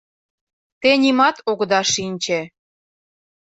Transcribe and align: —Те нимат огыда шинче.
—Те 0.81 0.89
нимат 1.03 1.37
огыда 1.49 1.81
шинче. 1.93 2.39